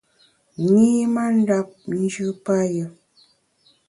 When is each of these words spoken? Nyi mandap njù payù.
Nyi 0.71 0.91
mandap 1.13 1.67
njù 1.99 2.27
payù. 2.45 2.85